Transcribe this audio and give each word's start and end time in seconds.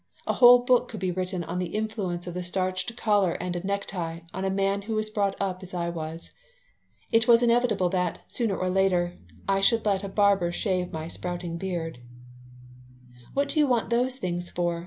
A 0.25 0.33
whole 0.33 0.63
book 0.65 0.87
could 0.87 0.99
be 0.99 1.11
written 1.11 1.43
on 1.43 1.59
the 1.59 1.75
influence 1.75 2.25
of 2.25 2.35
a 2.35 2.41
starched 2.41 2.97
collar 2.97 3.33
and 3.33 3.55
a 3.55 3.63
necktie 3.63 4.21
on 4.33 4.43
a 4.43 4.49
man 4.49 4.81
who 4.81 4.95
was 4.95 5.11
brought 5.11 5.35
up 5.39 5.61
as 5.61 5.75
I 5.75 5.89
was. 5.91 6.31
It 7.11 7.27
was 7.27 7.43
inevitable 7.43 7.87
that, 7.89 8.21
sooner 8.27 8.57
or 8.57 8.67
later, 8.71 9.19
I 9.47 9.61
should 9.61 9.85
let 9.85 10.03
a 10.03 10.09
barber 10.09 10.51
shave 10.51 10.91
my 10.91 11.07
sprouting 11.07 11.59
beard 11.59 11.99
"What 13.35 13.49
do 13.49 13.59
you 13.59 13.67
want 13.67 13.91
those 13.91 14.17
things 14.17 14.49
for?" 14.49 14.79